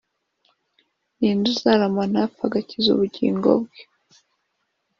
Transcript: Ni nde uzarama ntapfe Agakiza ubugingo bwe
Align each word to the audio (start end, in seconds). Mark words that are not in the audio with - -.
Ni 1.17 1.29
nde 1.35 1.47
uzarama 1.55 2.03
ntapfe 2.11 2.41
Agakiza 2.47 2.87
ubugingo 2.91 3.49
bwe 3.63 3.81